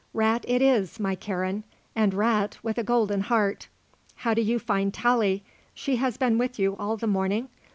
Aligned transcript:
Rat 0.15 0.45
it 0.47 0.63
is, 0.63 0.99
my 0.99 1.13
Karen; 1.13 1.63
and 1.95 2.15
rat 2.15 2.57
with 2.63 2.79
a 2.79 2.83
golden 2.83 3.21
heart. 3.21 3.67
How 4.15 4.33
do 4.33 4.41
you 4.41 4.57
find 4.57 4.91
Tallie? 4.91 5.43
She 5.75 5.97
has 5.97 6.17
been 6.17 6.39
with 6.39 6.57
you 6.57 6.75
all 6.77 6.97
the 6.97 7.05
morning? 7.05 7.49